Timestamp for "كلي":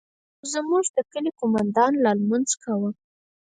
1.11-1.31